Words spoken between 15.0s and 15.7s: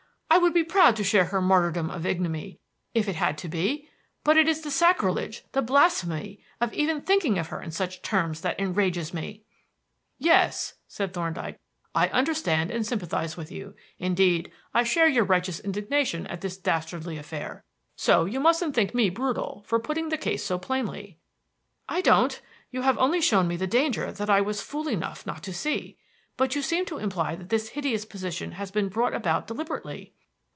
your righteous